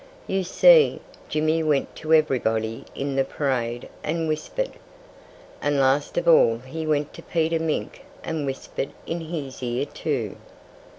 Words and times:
You 0.25 0.43
see, 0.43 0.99
Jimmy 1.29 1.61
went 1.61 1.95
to 1.97 2.11
everybody 2.11 2.85
in 2.95 3.15
the 3.15 3.23
parade 3.23 3.87
and 4.03 4.27
whispered. 4.27 4.71
And 5.61 5.79
last 5.79 6.17
of 6.17 6.27
all 6.27 6.57
he 6.57 6.87
went 6.87 7.13
to 7.13 7.21
Peter 7.21 7.59
Mink 7.59 8.01
and 8.23 8.47
whispered 8.47 8.89
in 9.05 9.21
his 9.21 9.61
ear, 9.61 9.85
too. 9.85 10.37